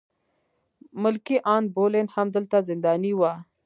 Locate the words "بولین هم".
1.75-2.27